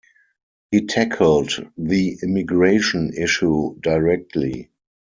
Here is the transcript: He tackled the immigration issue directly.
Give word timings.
He 0.71 0.87
tackled 0.87 1.51
the 1.77 2.17
immigration 2.23 3.13
issue 3.15 3.75
directly. 3.81 4.71